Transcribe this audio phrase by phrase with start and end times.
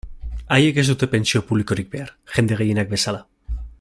[0.53, 3.21] Haiek ez dute pentsio publikorik behar, jende gehienak bezala.